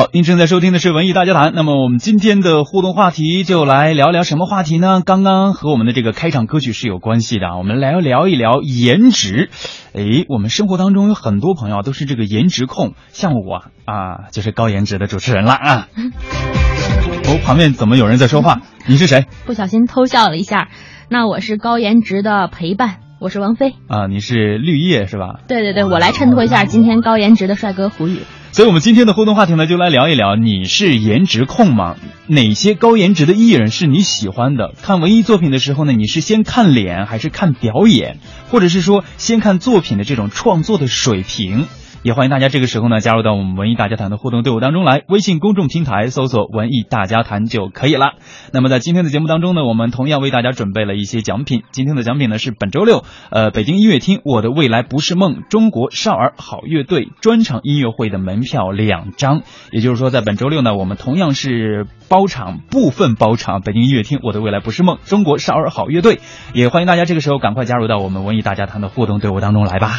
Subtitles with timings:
[0.00, 1.52] 好，您正在收听的是文艺大家谈。
[1.54, 5.02] 那么我们今天的互动话题就来聊聊什么话题呢？
[5.04, 9.50] 刚刚和我们的这个开场歌曲是有关系的，我们来聊一聊颜值。
[9.92, 15.88] 诶，我们生活当中有很多朋友都是这个颜值控，像我啊，就是高颜值的主持人了啊。
[17.28, 18.62] 哦，旁边怎么有人在说话？
[18.86, 19.26] 你是谁？
[19.44, 20.68] 不小心偷笑了一下。
[21.10, 24.06] 那我是高颜值的陪伴，我是王菲啊。
[24.06, 25.40] 你是绿叶是吧？
[25.46, 28.20] 对对对，我来衬托一下今天高颜值的帅哥胡宇。
[28.52, 31.94] 所以，我们今天的互动话题呢，就来聊一聊，你是颜值控吗？
[32.26, 34.74] 哪些高颜值的艺人是你喜欢的？
[34.82, 38.18] 看文艺作品的时候呢，你是先看脸还是看表演，
[38.50, 41.68] 或者是说先看作品的这种创作的水平？
[42.02, 48.14] 也欢迎大家这个时候呢加入到我们文艺大家谈的互动队伍当中来，微信公众平台搜索“文艺大家谈”就可以了。
[48.54, 51.62] 那么在今天的节目当中呢，我们同样为大家准备了一些奖品。
[51.72, 59.42] 今天的奖品呢是本周六，呃，北京音乐厅《我的未来不是梦》中国少儿好乐队专场音乐会的门票两张。
[59.70, 66.20] 也就是说，在本周六呢，我们同样是包场，部分包场北京音乐厅《我的未来不是梦》中国少儿好乐队。
[66.54, 69.90] 也欢迎大家这个时候赶快加入到我们文艺大家谈的互动队伍当中来吧。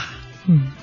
[0.47, 0.80] 嗯。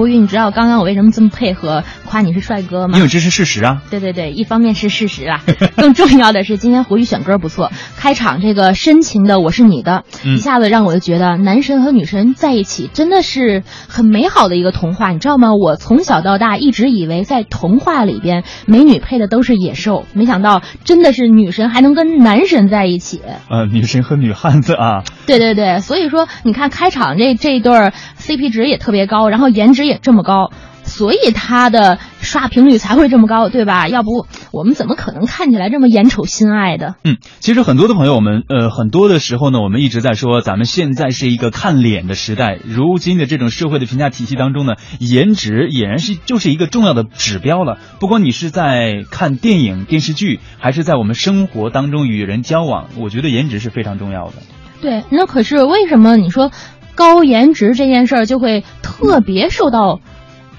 [0.00, 2.96] 胡宇，你知道刚刚我为什么这么配合夸你是帅哥吗？
[2.98, 3.82] 因为这是事实啊。
[3.88, 5.42] 对对对，一方面是事实啊，
[5.76, 15.50] 更重要的是今天胡宇选歌不错，开场这个深情的我是你的，一下子让我就觉得男神和女神在一起真的是很美好的一个童话，你知道吗？
[15.54, 23.20] 我从小到大一直以为在童话里边美女配的都是野兽，没想到真的是女神还能跟男神在一起。
[23.50, 25.04] 呃，女神和女汉子啊。
[25.26, 29.90] 对对对，所以说你看开场这这一对 CP 值也特别高，然后颜值也。
[29.90, 30.52] 也这么高，
[30.90, 33.88] 所以他的刷屏率才会这么高，对吧？
[33.88, 36.96] 要不我们怎么可能看起来这么眼丑心爱的？
[37.04, 42.58] 嗯，其实很多的朋友，我们呃很多的时候呢，我们一直在说，咱们现在是一个看脸的时代。
[42.64, 47.78] 如今的这种社会的评价体系当中呢，颜值俨然是就是一个重要的指标了。
[48.00, 54.34] 不管你是在看电影、电视剧，还是在我们生活当中与人交往，我觉得颜值是非常重要的。
[54.82, 56.50] 对，那可是为什么你说？
[56.96, 60.00] 高颜值这件事儿就会特别受到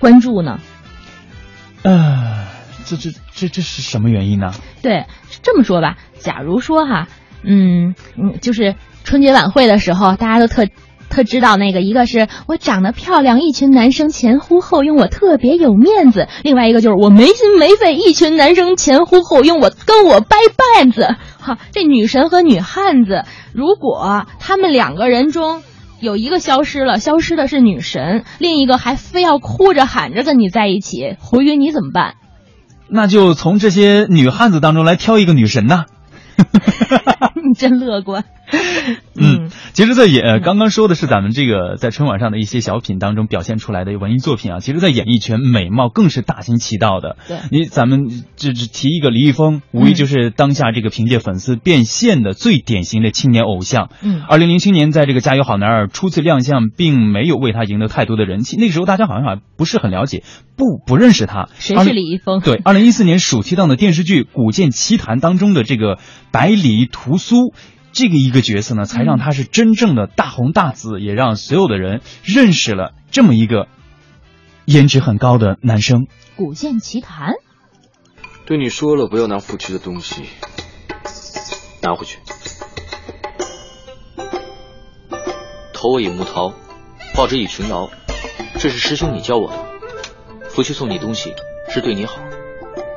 [0.01, 0.59] 关注呢？
[1.83, 2.47] 呃，
[2.85, 4.51] 这这这这是什么原因呢？
[4.81, 5.05] 对，
[5.43, 7.07] 这么说吧，假如说哈，
[7.43, 10.67] 嗯嗯，就是春节晚会的时候，大家都特
[11.09, 21.15] 特知道那个，一个是我长得漂亮，一群男生前呼后拥，我特别有面子；另外一个就是我没心没肺，一群男生前呼后拥，我跟我掰绊子。
[21.39, 23.23] 哈，这女神和女汉子，
[23.53, 25.61] 如果他们两个人中。
[26.01, 32.15] 有一个消失了，消失的是女神，另一个还非要哭着喊着跟你在一起，胡云你怎么办？
[32.89, 35.85] 那就从这些女汉子当中来挑一个女神呐。
[37.35, 38.25] 你真乐观。
[39.15, 44.59] 嗯，其实，在演刚刚说的是咱们这个在春晚上的一些小品当中表现出来的文艺作品啊。
[44.59, 47.17] 其实，在演艺圈，美貌更是大行其道的。
[47.27, 53.89] 对，你咱们只只提一个李易峰，无疑就是当下这个凭借粉丝变现的最典型的青年偶像。
[54.01, 58.57] 嗯，二零零七年在这个《加油好男儿》初次亮相，并没有为他赢得太多的人气。
[58.57, 60.23] 那个时候大家好像还不是很了解，
[60.55, 61.47] 不不认识他。
[61.57, 62.39] 谁是李易峰？
[62.41, 65.99] 对，二零一四年暑期档的电视剧《古剑奇谭》当中的这个
[66.31, 67.53] 百里屠苏。
[67.93, 73.67] 这个一个角色呢，才让他是真正的大红大紫，也让所有的人认识了这么一个
[74.65, 76.07] 颜值很高的男生。
[76.35, 77.33] 古剑奇谭，
[78.45, 80.23] 对你说了不要拿夫妻的东西，
[81.81, 82.19] 拿回去。
[85.73, 86.53] 投我以木桃，
[87.15, 87.89] 报之以群鳌，
[88.59, 89.57] 这是师兄你教我的。
[90.49, 91.33] 夫妻送你东西
[91.69, 92.21] 是对你好，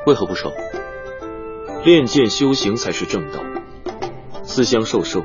[0.07, 0.53] 为何不收？
[1.85, 3.41] 练剑修行才是正道。
[4.47, 5.25] 私相授受，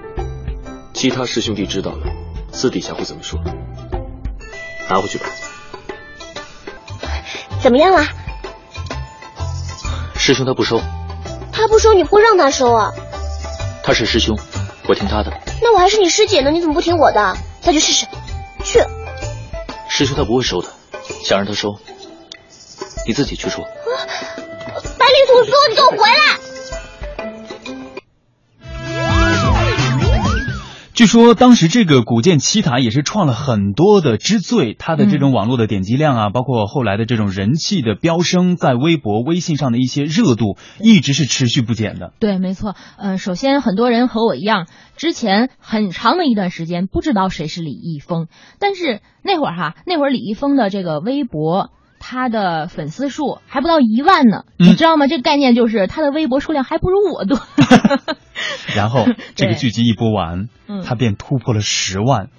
[0.94, 2.08] 其他师兄弟知道了，
[2.52, 3.40] 私底下会怎么说？
[4.90, 5.26] 拿回去吧。
[7.62, 8.04] 怎么样了？
[10.16, 10.82] 师兄他不收。
[11.52, 12.92] 他不收，你不会让他收啊？
[13.84, 14.38] 他是师兄，
[14.88, 15.32] 我听他的。
[15.62, 17.38] 那我还是你师姐呢，你怎么不听我的？
[17.62, 18.08] 再去试试。
[18.64, 18.80] 去。
[19.88, 20.70] 师兄他不会收的，
[21.24, 21.78] 想让他收，
[23.06, 23.64] 你自己去说。
[23.64, 23.70] 啊
[24.98, 26.49] 百里屠苏，你给我回来！
[31.00, 42.12] 据说当时这个《古剑奇谭》也是创了很多的之最，它的这种网络的点击量啊，包括后来的这种人气的飙升，在微博、微信上的一些热度，一直是持续不减的。
[42.20, 42.76] 对，没错。
[42.98, 44.68] 呃，首先很多人和我一样，
[44.98, 48.28] 之前很长的一段时间不知道谁是李易峰，
[48.60, 51.72] 但是那会儿哈，那会儿李易峰的这个微博。
[52.00, 55.08] 他的粉丝数还不到一万呢，你知道吗？
[55.08, 57.40] 这个概念就是他的微博数量还不如我多。
[58.76, 59.06] 然后
[59.36, 60.48] 这个剧集一播完，
[60.84, 62.30] 他便突破了十万。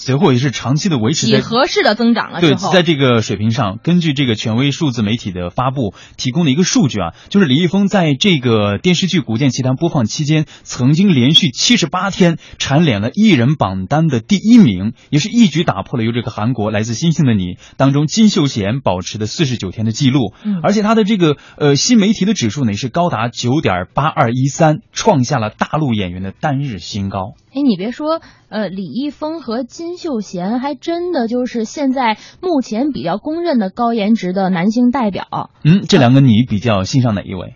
[0.00, 20.32] 随后也是长期的维持几在何式的增长了对，在这个水平上，根据这个权威数字媒体的发布提供的一个数据啊，就是李易峰在这个电视剧《古剑奇谭》播放期间，曾经连续七十八天蝉联了艺人榜单的第一名，也是一举打破了由这个韩国来自星星的你当中金秀贤保持的四十九天的记录。
[20.42, 27.34] 嗯而且他的这个呃新媒体的指数呢，也是高达九点八二一三，创下了大陆演员的单日新高。
[27.52, 28.20] 哎，你别说，
[28.50, 35.50] 呃，李易峰和金秀贤还真的就是现在目前比较公认的高颜值的男性代表。
[35.64, 37.54] 嗯，这两个你比较欣赏哪一位？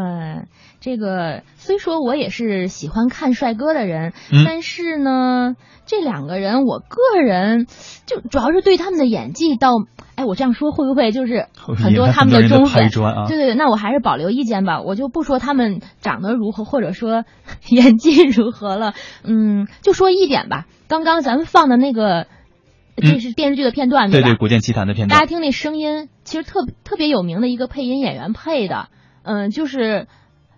[0.00, 0.44] 呃，
[0.80, 7.66] 这个虽说我也是喜欢看帅哥的人，嗯但是呢，这两个人我个人
[8.06, 9.72] 就主要是对他们的演技到，
[10.14, 12.84] 哎，我这样说会不会就是很多他们很多人忠粉？
[13.04, 13.26] 啊。
[13.28, 17.24] 对对对，那我还是保留意见吧，我就不说他们长得如何，或者说
[17.68, 18.94] 演技如何了。
[19.22, 22.26] 嗯，就说一点吧，刚刚咱们放的那个，
[22.96, 24.12] 这是电视剧的片段，吧？
[24.12, 25.18] 对对，《古剑奇谭》的片段。
[25.18, 28.88] 大家听那声音，其实特特别有名的一个配音演员配的，
[29.22, 30.06] 嗯，就是。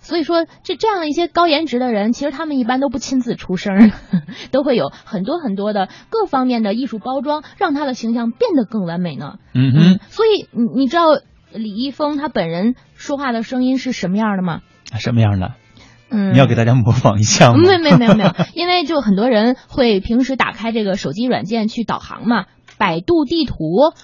[0.04, 3.92] 所以说，这这样的一些高颜值的人，其实他们一般都不亲自出声，
[4.50, 9.34] 都会有很多很多的各方面的艺术包装，让他的形象变得更完美呢。
[9.54, 11.04] 嗯哼，所以你你知道
[11.52, 14.62] 李易峰他本人说话的声音是什么样的吗？
[14.98, 15.52] 什么样的？
[16.10, 17.58] 嗯，你要给大家模仿一下吗？
[17.58, 22.46] 没没有没有没有，因为就很多人会平时打开这个手机软件去导航嘛。
[22.82, 23.54] 百度地图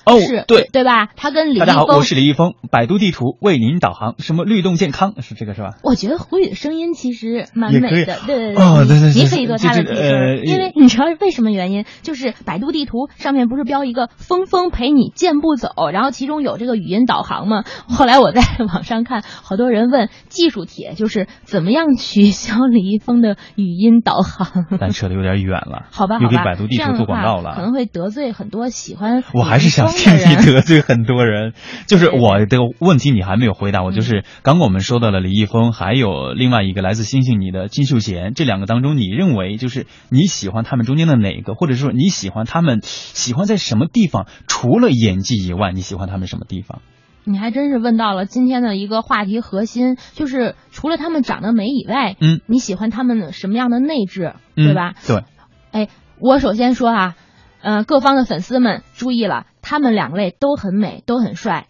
[0.06, 1.08] 哦是对对吧？
[1.16, 5.70] 他跟李易大家好，峰我是李易峰，百度地图为您导航，什么律动健康是这个是吧？
[5.82, 11.86] 我觉得胡宇的声音其实蛮美的，对对对，哦你对对对你可以做他的替因为你知道为什么原因？
[12.02, 17.64] 就是百度地图上面不是标一个“峰峰陪你健步走”，然后其中有这个语音导航吗？
[17.88, 18.42] 后来我在
[18.72, 24.66] 网上看，好多人问技术帖，就是怎么样取消李易峰的语音导航。
[24.78, 27.62] 咱扯的有点远了，好吧，好吧，又给百度地这样的图做广告了可。
[27.62, 30.54] 能会得罪很多喜欢我还是想李易听你。
[30.54, 31.52] 得罪很多人，
[31.86, 44.26] 就是 我的问题你还没有回答我，嗯就是刚刚我们说到了李易峰，还有另外一个来自星星你的金秀贤，这两个当中，你认为就是你喜欢他们中间的哪个，或者说你喜欢他们喜欢在什么地方？
[44.46, 46.80] 除了演技以外，你喜欢他们什么地方？
[47.24, 54.94] 你还真是问到了今天的一个话题核心，就是除了他们长得美以外，嗯，你喜欢他们什么样的内质，嗯对吧？
[55.06, 55.24] 对，
[55.70, 55.88] 哎，
[56.20, 57.16] 我首先说啊，
[57.62, 61.66] 呃，各方的粉丝们注意了，他们两位都很美，都很帅。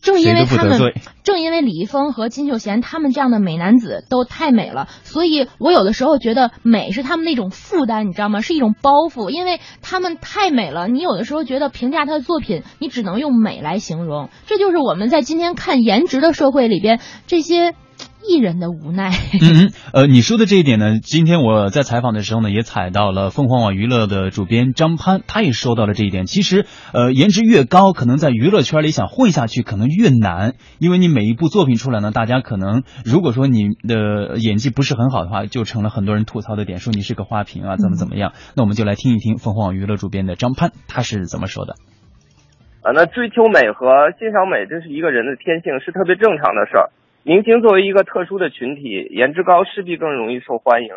[0.00, 0.80] 正因为他们
[1.24, 8.40] 正因为李易峰和金秀贤他们这样的美男子都太美了，所以我有的时候觉得美是他们那种负担，你知道吗？
[8.40, 10.86] 是一种包袱，因为他们太美了。
[10.86, 17.74] 你有的时候觉得评价他的作品，你只能用美来形容，这就是我们在今天看颜值的社会里边这些
[18.28, 19.08] 艺人的无奈。
[19.08, 26.26] 嗯嗯，呃，你说的这一点呢，今天我在采访的时候呢，也采到了凤凰网娱乐的主编张潘，他也说到了这一点。
[26.26, 38.32] 其实，呃，颜值越高，可能在娱乐圈里想混下去可能越难，因为你每一部作品出来呢，大家可能如果说你的演技不是很好的话，就成了很多人吐槽的点，说你是个花瓶啊，怎么怎么样。
[38.54, 41.74] 那我们就来听一听凤凰网娱乐主编的张潘他是怎么说的。
[42.82, 46.90] 啊，那追求美和欣赏美，这是一个人的天性，是特别正常的事儿。
[47.28, 50.94] 明星作为一个特殊的群体，颜值高势必更容易受欢迎，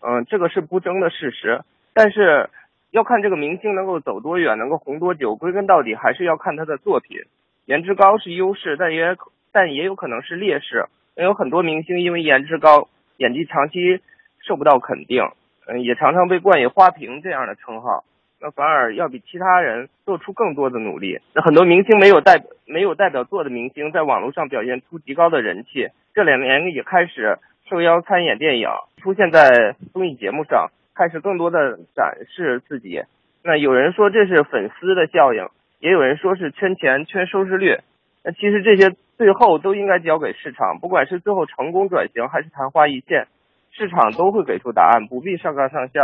[0.00, 1.62] 嗯，这个是不争的事实。
[1.92, 2.48] 但是
[2.92, 7.22] 要看这个明星能够走多远，能够红多久，归根到底还是要看他的作品。
[7.64, 9.16] 颜值高是优势，但也
[9.50, 10.86] 但也有可能是劣势。
[11.16, 12.86] 有很多明星因为颜值高，
[13.16, 14.00] 演技长期
[14.46, 15.24] 受不到肯定，
[15.66, 18.04] 嗯，也常常被冠以花瓶这样的称号。
[18.40, 21.18] 那反而要比其他人做出更多的努力。
[21.34, 22.40] 那很多明星没有代
[22.72, 27.36] 没有代表作的明星，在网络上表现出极高的人气，这两年也开始
[27.68, 28.66] 受邀参演电影，
[29.02, 33.02] 出现在综艺节目上，开始更多的展示自己。
[33.44, 35.46] 那有人说这是粉丝的效应，
[35.80, 37.76] 也有人说是圈钱、圈收视率。
[38.24, 43.26] 那其实这些最后都应该交给市场，不管是最后成功转型还是昙花一现，
[43.70, 46.02] 市场都会给出答案，不必上纲上线。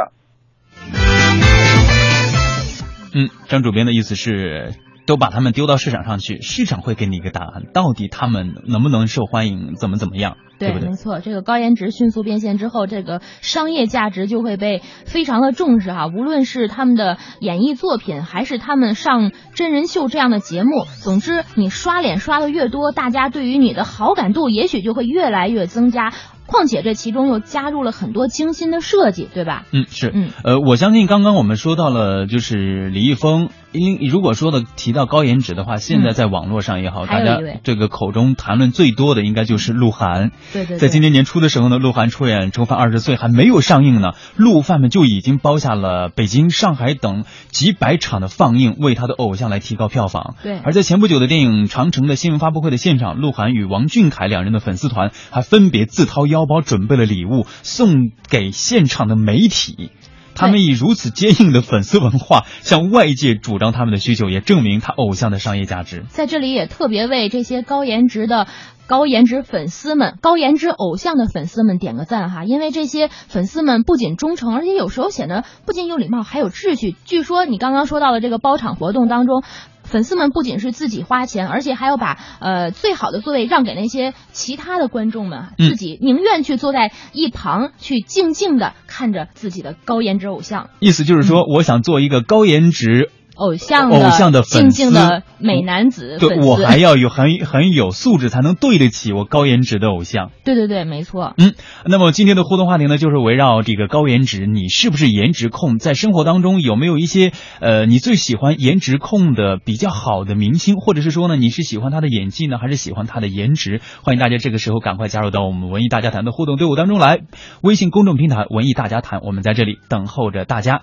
[3.15, 4.75] 嗯，张主编的意思是，
[5.09, 10.97] 都把他们丢到市场上去，市场会给你一个答案，到底他们能不能受欢迎，怎么怎么样，对不对没？
[10.97, 16.09] 错，这个高颜值迅速变现之后，这个商业价值就会被非常的重视哈。
[16.09, 26.13] 无论是他们的演艺作品，还是他们上真人秀这样的节目，总之你刷脸刷的越多，大家对于你的好感度也许就会越来越增加。
[26.47, 29.67] 况且这其中又加入了很多精心的设计，对吧？
[29.71, 33.51] 嗯，是，嗯，呃，我相信刚刚我们说到了，就是李易峰。
[33.79, 40.33] 因如果说的提到高颜值的话，现在在网络上也好，大家这个口中谈论最多的应该就是鹿晗。
[40.53, 40.79] 对对。
[40.79, 50.35] 在今年年初的时候呢，鹿晗出演《重返二十岁》还没有上映呢，鹿饭们就已经包下了北京、上海等几百场的放映，为他的偶像来提高票房。
[50.43, 50.59] 对。
[50.59, 59.91] 而在前不久的电影《长城》的新闻发布会的现场，鹿晗与王俊凯两人的粉丝团还分别自掏腰包准备了礼物送给现场的媒体。
[60.39, 66.05] 他们以如此坚硬的粉丝文化向外界主张他们的需求，也证明他偶像的商业价值。
[66.09, 68.47] 在这里也特别为这些高颜值的
[68.87, 76.95] 高颜值粉丝们、高颜值偶像的粉丝们点个赞哈，因为这些粉丝们不仅忠诚，而且有时候显得不仅有礼貌，还有秩序。
[77.05, 79.43] 据说你刚刚说到的这个包场活动当中。
[79.89, 90.71] 粉丝们不仅是自己花钱，而且还要把呃最好的座位让给那些其他的观众们，自己宁愿去坐在一旁，去静静的看着自己的高颜值偶像。
[90.79, 93.11] 意思就是说，我想做一个高颜值。
[93.39, 100.33] 偶像偶像的静静的美男子，对我还要有很很有素质，才能对得起我高颜值的偶像。
[100.45, 101.35] 对对对，没错。
[101.39, 101.55] 嗯，
[101.87, 105.79] 那么今天的互动话题呢，就是围绕这个高颜值，你是不是颜值控？
[105.79, 113.81] 在生活当中有没有一些呃，你最喜欢颜值控的比较好的明星，或者是说呢，你是喜欢他的演技呢，还是喜欢他的颜值？
[114.03, 117.21] 欢迎大家这个时候赶快加入到我们文艺大家谈的互动队伍当中来，
[117.63, 120.77] 微信公众平台文艺大家谈，我们在这里等候着大家。